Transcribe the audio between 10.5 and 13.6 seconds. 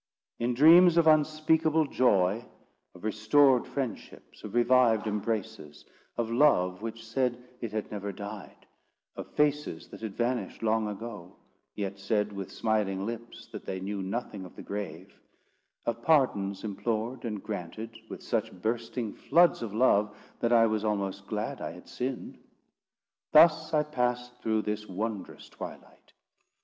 long ago, yet said with smiling lips